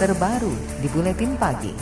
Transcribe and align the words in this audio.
terbaru 0.00 0.56
di 0.80 0.88
Buletin 0.96 1.36
Pagi. 1.36 1.76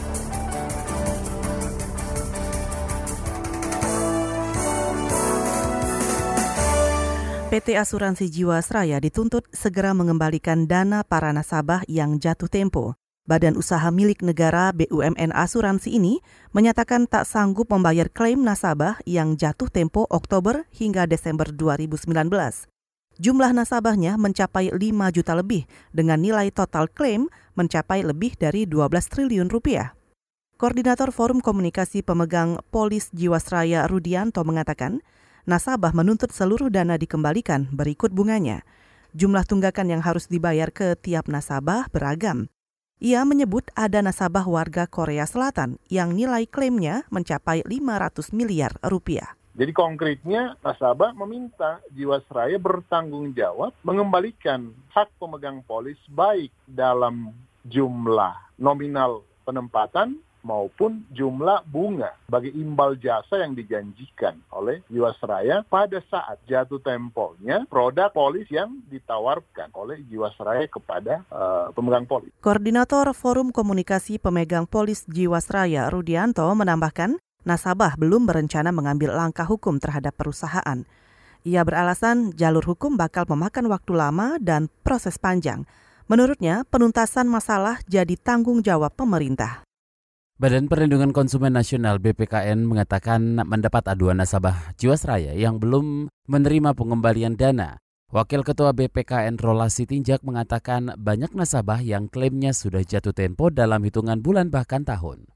PT 7.46 7.78
Asuransi 7.78 8.26
Jiwasraya 8.26 8.98
dituntut 8.98 9.46
segera 9.54 9.94
mengembalikan 9.94 10.66
dana 10.66 11.06
para 11.06 11.30
nasabah 11.30 11.86
yang 11.86 12.18
jatuh 12.18 12.50
tempo. 12.50 12.98
Badan 13.22 13.54
Usaha 13.54 13.86
Milik 13.94 14.26
Negara 14.26 14.74
BUMN 14.74 15.30
Asuransi 15.30 15.94
ini 15.94 16.18
menyatakan 16.50 17.06
tak 17.06 17.22
sanggup 17.22 17.70
membayar 17.70 18.10
klaim 18.10 18.42
nasabah 18.42 18.98
yang 19.06 19.38
jatuh 19.38 19.70
tempo 19.70 20.10
Oktober 20.10 20.66
hingga 20.74 21.06
Desember 21.06 21.54
2019. 21.54 22.10
Jumlah 23.18 23.50
nasabahnya 23.50 24.14
mencapai 24.14 24.70
5 24.70 24.78
juta 25.10 25.34
lebih 25.34 25.66
dengan 25.90 26.22
nilai 26.22 26.54
total 26.54 26.86
klaim 26.86 27.26
mencapai 27.58 28.06
lebih 28.06 28.38
dari 28.38 28.70
12 28.70 28.86
triliun 29.10 29.50
rupiah. 29.50 29.98
Koordinator 30.54 31.10
Forum 31.10 31.42
Komunikasi 31.42 32.06
Pemegang 32.06 32.62
Polis 32.70 33.10
Jiwasraya 33.10 33.90
Rudianto 33.90 34.46
mengatakan, 34.46 35.02
nasabah 35.46 35.90
menuntut 35.90 36.30
seluruh 36.30 36.70
dana 36.70 36.94
dikembalikan 36.94 37.66
berikut 37.74 38.14
bunganya. 38.14 38.62
Jumlah 39.14 39.42
tunggakan 39.42 39.90
yang 39.90 40.02
harus 40.02 40.30
dibayar 40.30 40.70
ke 40.70 40.94
tiap 40.98 41.26
nasabah 41.26 41.90
beragam. 41.90 42.46
Ia 42.98 43.22
menyebut 43.22 43.70
ada 43.78 44.02
nasabah 44.02 44.42
warga 44.50 44.90
Korea 44.90 45.22
Selatan 45.22 45.78
yang 45.86 46.18
nilai 46.18 46.50
klaimnya 46.50 47.06
mencapai 47.14 47.62
500 47.62 48.34
miliar 48.34 48.74
rupiah. 48.82 49.38
Jadi 49.58 49.70
konkretnya 49.74 50.58
nasabah 50.62 51.14
meminta 51.14 51.78
Jiwasraya 51.94 52.58
bertanggung 52.58 53.34
jawab 53.34 53.74
mengembalikan 53.86 54.74
hak 54.90 55.10
pemegang 55.18 55.62
polis 55.62 55.98
baik 56.10 56.50
dalam 56.66 57.34
jumlah 57.68 58.34
nominal 58.56 59.22
penempatan 59.46 60.18
maupun 60.42 61.04
jumlah 61.12 61.66
bunga 61.68 62.14
bagi 62.30 62.54
imbal 62.56 62.94
jasa 62.96 63.42
yang 63.42 63.52
dijanjikan 63.52 64.38
oleh 64.54 64.80
Jiwasraya 64.88 65.66
pada 65.66 65.98
saat 66.08 66.40
jatuh 66.46 66.80
temponya 66.80 67.66
produk 67.66 68.08
polis 68.08 68.46
yang 68.48 68.78
ditawarkan 68.88 69.68
oleh 69.74 70.00
Jiwasraya 70.08 70.64
kepada 70.70 71.26
uh, 71.28 71.68
pemegang 71.74 72.06
polis. 72.08 72.32
Koordinator 72.40 73.10
Forum 73.12 73.50
Komunikasi 73.50 74.22
Pemegang 74.22 74.64
Polis 74.64 75.04
Jiwasraya 75.10 75.90
Rudianto 75.90 76.46
menambahkan, 76.54 77.18
nasabah 77.44 77.98
belum 77.98 78.24
berencana 78.24 78.70
mengambil 78.70 79.12
langkah 79.12 79.44
hukum 79.44 79.76
terhadap 79.82 80.14
perusahaan. 80.16 80.86
Ia 81.46 81.62
beralasan 81.62 82.34
jalur 82.34 82.66
hukum 82.66 82.98
bakal 82.98 83.24
memakan 83.30 83.70
waktu 83.70 83.94
lama 83.94 84.36
dan 84.42 84.66
proses 84.82 85.16
panjang. 85.22 85.64
Menurutnya, 86.08 86.64
penuntasan 86.72 87.28
masalah 87.28 87.84
jadi 87.84 88.16
tanggung 88.16 88.64
jawab 88.64 88.96
pemerintah. 88.96 89.60
Badan 90.40 90.64
Perlindungan 90.64 91.12
Konsumen 91.12 91.52
Nasional 91.52 92.00
BPKN 92.00 92.64
mengatakan 92.64 93.44
mendapat 93.44 93.84
aduan 93.92 94.16
nasabah 94.16 94.72
Jiwasraya 94.80 95.36
yang 95.36 95.60
belum 95.60 96.08
menerima 96.24 96.72
pengembalian 96.72 97.36
dana. 97.36 97.76
Wakil 98.08 98.40
Ketua 98.40 98.72
BPKN 98.72 99.36
Rolasi 99.36 99.84
Tinjak 99.84 100.24
mengatakan 100.24 100.96
banyak 100.96 101.36
nasabah 101.36 101.84
yang 101.84 102.08
klaimnya 102.08 102.56
sudah 102.56 102.80
jatuh 102.80 103.12
tempo 103.12 103.52
dalam 103.52 103.84
hitungan 103.84 104.24
bulan 104.24 104.48
bahkan 104.48 104.88
tahun. 104.88 105.28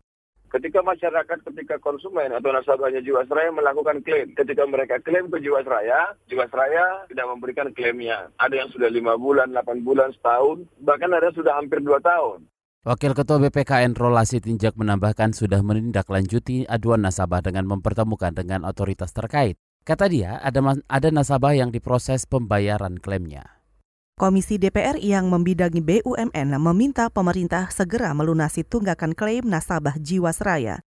Ketika 0.53 0.85
masyarakat, 0.85 1.39
ketika 1.49 1.81
konsumen 1.81 2.29
atau 2.29 2.53
nasabahnya 2.53 3.01
Jiwasraya 3.01 3.49
melakukan 3.57 4.05
klaim, 4.05 4.37
ketika 4.37 4.69
mereka 4.69 5.01
klaim 5.01 5.33
ke 5.33 5.41
Jiwasraya, 5.41 6.13
Jiwasraya 6.29 7.09
tidak 7.09 7.27
memberikan 7.33 7.73
klaimnya. 7.73 8.29
Ada 8.37 8.61
yang 8.61 8.69
sudah 8.69 8.93
lima 8.93 9.17
bulan, 9.17 9.57
delapan 9.57 9.81
bulan, 9.81 10.13
setahun, 10.13 10.69
bahkan 10.85 11.09
ada 11.09 11.33
sudah 11.33 11.57
hampir 11.57 11.81
dua 11.81 12.05
tahun. 12.05 12.45
Wakil 12.85 13.17
Ketua 13.17 13.41
BPKN 13.41 13.97
Rolasi 13.97 14.45
Tinjak 14.45 14.77
menambahkan 14.77 15.33
sudah 15.33 15.65
menindaklanjuti 15.65 16.69
aduan 16.69 17.01
nasabah 17.01 17.41
dengan 17.41 17.65
mempertemukan 17.73 18.37
dengan 18.37 18.69
otoritas 18.69 19.17
terkait. 19.17 19.57
Kata 19.89 20.05
dia, 20.11 20.37
ada, 20.45 20.61
ada 20.85 21.09
nasabah 21.09 21.57
yang 21.57 21.73
diproses 21.73 22.29
pembayaran 22.29 23.01
klaimnya. 23.01 23.62
Komisi 24.23 24.55
DPR 24.55 25.03
yang 25.03 25.27
membidangi 25.35 25.83
BUMN 25.83 26.55
meminta 26.63 27.11
pemerintah 27.11 27.67
segera 27.75 28.15
melunasi 28.15 28.63
tunggakan 28.63 29.19
klaim 29.19 29.43
nasabah 29.43 29.99
Jiwasraya. 29.99 30.87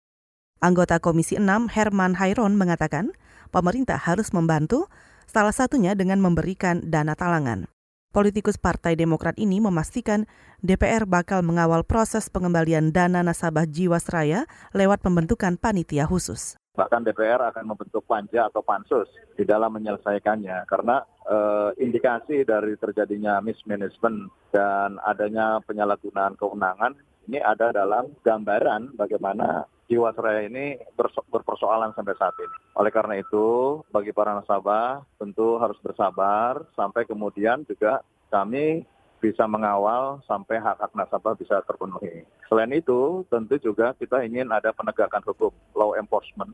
Anggota 0.63 1.03
Komisi 1.03 1.35
6 1.35 1.67
Herman 1.67 2.15
Hairon 2.15 2.55
mengatakan, 2.55 3.11
pemerintah 3.51 3.99
harus 3.99 4.31
membantu, 4.31 4.87
salah 5.27 5.51
satunya 5.51 5.99
dengan 5.99 6.23
memberikan 6.23 6.79
dana 6.87 7.11
talangan. 7.11 7.67
Politikus 8.15 8.55
Partai 8.55 8.95
Demokrat 8.95 9.35
ini 9.35 9.59
memastikan 9.59 10.23
DPR 10.63 11.03
bakal 11.03 11.43
mengawal 11.43 11.83
proses 11.83 12.31
pengembalian 12.31 12.95
dana 12.95 13.19
nasabah 13.19 13.67
Jiwasraya 13.67 14.47
lewat 14.71 15.03
pembentukan 15.03 15.59
panitia 15.59 16.07
khusus. 16.07 16.55
Bahkan 16.79 17.03
DPR 17.03 17.51
akan 17.51 17.67
membentuk 17.67 18.07
panja 18.07 18.47
atau 18.47 18.63
pansus 18.63 19.11
di 19.35 19.43
dalam 19.43 19.75
menyelesaikannya 19.75 20.71
karena 20.71 21.03
eh, 21.25 21.69
indikasi 21.81 22.45
dari 22.45 22.77
terjadinya 22.77 23.41
mismanagement 23.41 24.29
dan 24.53 25.01
adanya 25.03 25.59
penyalahgunaan 25.65 26.37
kewenangan 26.37 26.93
ini 27.25 27.41
ada 27.41 27.73
dalam 27.73 28.13
gambaran 28.21 28.93
bagaimana 28.93 29.65
Jiwasraya 29.85 30.49
ini 30.49 30.81
berpersoalan 31.29 31.93
sampai 31.93 32.17
saat 32.17 32.33
ini. 32.41 32.57
Oleh 32.73 32.89
karena 32.89 33.21
itu, 33.21 33.81
bagi 33.93 34.09
para 34.09 34.33
nasabah 34.33 35.05
tentu 35.21 35.61
harus 35.61 35.77
bersabar 35.85 36.65
sampai 36.73 37.05
kemudian 37.05 37.61
juga 37.69 38.01
kami 38.33 38.81
bisa 39.21 39.45
mengawal 39.45 40.25
sampai 40.25 40.57
hak-hak 40.57 40.89
nasabah 40.97 41.37
bisa 41.37 41.61
terpenuhi. 41.69 42.25
Selain 42.49 42.69
itu, 42.73 43.25
tentu 43.29 43.61
juga 43.61 43.93
kita 43.93 44.25
ingin 44.25 44.49
ada 44.49 44.73
penegakan 44.73 45.21
hukum, 45.21 45.53
law 45.77 45.93
enforcement. 45.93 46.53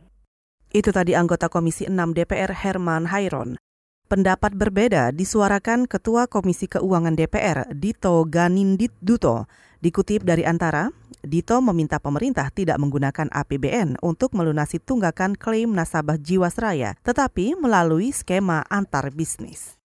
Itu 0.71 0.91
tadi 0.91 1.15
anggota 1.15 1.47
Komisi 1.51 1.88
6 1.88 2.15
DPR 2.15 2.51
Herman 2.51 3.11
Hairon. 3.11 3.59
Pendapat 4.11 4.51
berbeda 4.51 5.16
disuarakan 5.16 5.88
Ketua 5.88 6.27
Komisi 6.27 6.67
Keuangan 6.67 7.16
DPR 7.16 7.72
Dito 7.72 8.27
Ganindit 8.27 8.91
Duto. 8.99 9.47
Dikutip 9.79 10.27
dari 10.27 10.44
Antara, 10.44 10.91
Dito 11.23 11.55
meminta 11.63 11.95
pemerintah 11.95 12.51
tidak 12.51 12.75
menggunakan 12.83 13.31
APBN 13.31 14.03
untuk 14.03 14.35
melunasi 14.35 14.83
tunggakan 14.83 15.39
klaim 15.39 15.71
nasabah 15.71 16.19
Jiwasraya, 16.19 17.00
tetapi 17.07 17.55
melalui 17.55 18.11
skema 18.11 18.67
antar 18.67 19.16
bisnis. 19.16 19.79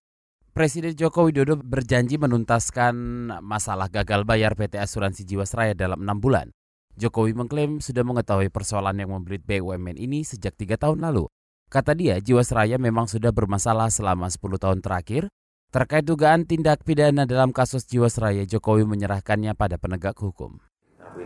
Presiden 0.51 0.99
Joko 0.99 1.31
Widodo 1.31 1.63
berjanji 1.63 2.19
menuntaskan 2.19 2.99
masalah 3.47 3.87
gagal 3.87 4.27
bayar 4.27 4.59
PT 4.59 4.83
Asuransi 4.83 5.23
Jiwasraya 5.23 5.79
dalam 5.79 6.03
enam 6.03 6.19
bulan. 6.19 6.51
Jokowi 6.99 7.31
mengklaim 7.31 7.79
sudah 7.79 8.03
mengetahui 8.03 8.51
persoalan 8.51 8.99
yang 8.99 9.15
membelit 9.15 9.47
BUMN 9.47 9.95
ini 9.95 10.27
sejak 10.27 10.59
tiga 10.59 10.75
tahun 10.75 10.99
lalu. 10.99 11.31
Kata 11.67 11.93
dia, 11.99 12.23
Jiwasraya 12.23 12.79
memang 12.79 13.11
sudah 13.11 13.35
bermasalah 13.35 13.91
selama 13.91 14.31
10 14.31 14.59
tahun 14.59 14.81
terakhir. 14.81 15.27
Terkait 15.75 16.07
dugaan 16.07 16.47
tindak 16.47 16.87
pidana 16.87 17.27
dalam 17.27 17.51
kasus 17.51 17.85
Jiwasraya, 17.85 18.47
Jokowi 18.47 18.87
menyerahkannya 18.87 19.53
pada 19.59 19.77
penegak 19.77 20.15
hukum 20.17 20.63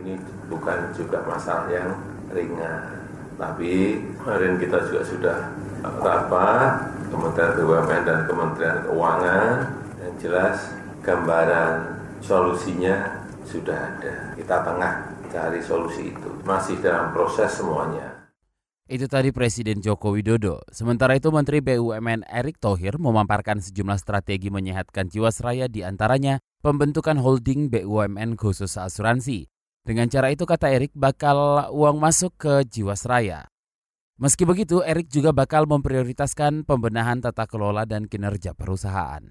ini 0.01 0.15
bukan 0.47 0.95
juga 0.95 1.21
masalah 1.27 1.67
yang 1.69 1.91
ringan. 2.31 3.03
Tapi 3.35 3.97
kemarin 4.21 4.61
kita 4.61 4.77
juga 4.85 5.01
sudah 5.01 5.37
rapat 5.81 6.93
Kementerian 7.09 7.57
BUMN 7.57 8.01
dan 8.05 8.19
Kementerian 8.29 8.77
Keuangan 8.85 9.55
yang 9.97 10.13
jelas 10.21 10.57
gambaran 11.01 11.97
solusinya 12.21 13.25
sudah 13.43 13.97
ada. 13.97 14.37
Kita 14.37 14.61
tengah 14.61 14.93
cari 15.33 15.59
solusi 15.59 16.13
itu. 16.13 16.29
Masih 16.45 16.77
dalam 16.79 17.09
proses 17.11 17.49
semuanya. 17.49 18.20
Itu 18.91 19.07
tadi 19.07 19.31
Presiden 19.31 19.79
Joko 19.79 20.11
Widodo. 20.11 20.67
Sementara 20.67 21.15
itu 21.15 21.31
Menteri 21.31 21.63
BUMN 21.63 22.27
Erick 22.27 22.59
Thohir 22.59 22.99
memaparkan 22.99 23.63
sejumlah 23.63 23.95
strategi 23.95 24.51
menyehatkan 24.51 25.07
Jiwasraya 25.07 25.71
di 25.71 25.79
antaranya 25.79 26.43
pembentukan 26.59 27.15
holding 27.15 27.71
BUMN 27.71 28.35
khusus 28.35 28.75
asuransi, 28.75 29.47
dengan 29.87 30.11
cara 30.11 30.35
itu 30.35 30.43
kata 30.43 30.75
Erik 30.75 30.91
bakal 30.91 31.71
uang 31.71 32.03
masuk 32.03 32.35
ke 32.35 32.67
Jiwasraya. 32.67 33.47
Meski 34.19 34.43
begitu, 34.43 34.83
Erik 34.83 35.07
juga 35.07 35.31
bakal 35.31 35.71
memprioritaskan 35.71 36.67
pembenahan 36.67 37.23
tata 37.23 37.47
kelola 37.47 37.87
dan 37.87 38.11
kinerja 38.11 38.51
perusahaan. 38.51 39.23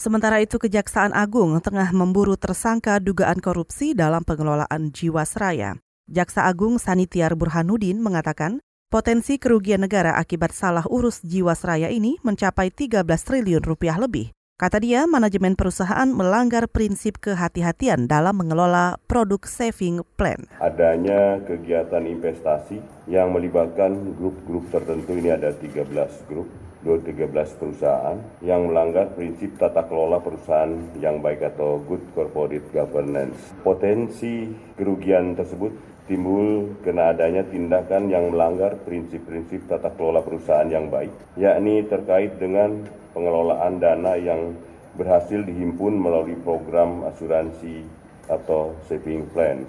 Sementara 0.00 0.40
itu, 0.40 0.56
Kejaksaan 0.56 1.12
Agung 1.12 1.52
tengah 1.60 1.92
memburu 1.92 2.40
tersangka 2.40 2.96
dugaan 3.04 3.44
korupsi 3.44 3.92
dalam 3.92 4.24
pengelolaan 4.24 4.88
Jiwasraya. 4.88 5.76
Jaksa 6.08 6.48
Agung 6.48 6.80
Sanitiar 6.80 7.36
Burhanuddin 7.36 8.00
mengatakan, 8.00 8.64
potensi 8.96 9.36
kerugian 9.36 9.84
negara 9.84 10.16
akibat 10.16 10.56
salah 10.56 10.88
urus 10.88 11.20
Jiwasraya 11.20 11.92
ini 11.92 12.16
mencapai 12.24 12.72
13 12.72 13.04
triliun 13.04 13.60
rupiah 13.60 14.00
lebih. 14.00 14.32
Kata 14.56 14.80
dia, 14.80 15.04
manajemen 15.04 15.52
perusahaan 15.52 16.08
melanggar 16.08 16.64
prinsip 16.64 17.20
kehati-hatian 17.20 18.08
dalam 18.08 18.40
mengelola 18.40 18.96
produk 19.04 19.44
saving 19.44 20.00
plan. 20.16 20.48
Adanya 20.64 21.44
kegiatan 21.44 22.08
investasi 22.08 22.80
yang 23.04 23.36
melibatkan 23.36 24.16
grup-grup 24.16 24.64
tertentu, 24.72 25.12
ini 25.12 25.28
ada 25.28 25.52
13 25.52 25.92
grup, 26.24 26.48
13 26.94 27.58
perusahaan 27.58 28.14
yang 28.38 28.70
melanggar 28.70 29.10
prinsip 29.18 29.58
tata 29.58 29.82
kelola 29.90 30.22
perusahaan 30.22 30.70
yang 31.02 31.18
baik 31.18 31.42
atau 31.42 31.82
good 31.82 32.06
corporate 32.14 32.70
governance. 32.70 33.34
Potensi 33.66 34.46
kerugian 34.78 35.34
tersebut 35.34 35.74
timbul 36.06 36.78
karena 36.86 37.10
adanya 37.10 37.42
tindakan 37.42 38.06
yang 38.06 38.30
melanggar 38.30 38.78
prinsip-prinsip 38.86 39.66
tata 39.66 39.90
kelola 39.98 40.22
perusahaan 40.22 40.70
yang 40.70 40.86
baik, 40.86 41.10
yakni 41.34 41.82
terkait 41.90 42.38
dengan 42.38 42.86
pengelolaan 43.10 43.82
dana 43.82 44.14
yang 44.14 44.54
berhasil 44.94 45.42
dihimpun 45.42 45.98
melalui 45.98 46.38
program 46.40 47.02
asuransi 47.10 47.82
atau 48.30 48.78
saving 48.86 49.26
plans. 49.34 49.68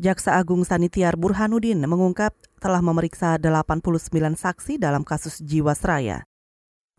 Jaksa 0.00 0.40
Agung 0.40 0.64
Sanitiar 0.64 1.18
Burhanuddin 1.20 1.84
mengungkap 1.84 2.32
telah 2.56 2.80
memeriksa 2.80 3.36
89 3.36 4.32
saksi 4.32 4.80
dalam 4.80 5.04
kasus 5.04 5.44
Jiwasraya. 5.44 6.29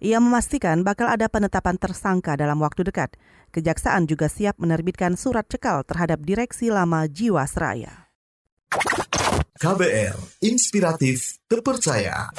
Ia 0.02 0.18
memastikan 0.18 0.82
bakal 0.82 1.14
ada 1.14 1.30
penetapan 1.30 1.78
tersangka 1.78 2.34
dalam 2.34 2.58
waktu 2.58 2.82
dekat. 2.82 3.22
Kejaksaan 3.54 4.10
juga 4.10 4.26
siap 4.26 4.58
menerbitkan 4.58 5.14
surat 5.14 5.46
cekal 5.46 5.86
terhadap 5.86 6.26
direksi 6.26 6.74
lama 6.74 7.06
Jiwasraya. 7.06 8.10
KBR, 9.62 10.18
inspiratif, 10.42 11.38
terpercaya. 11.46 12.34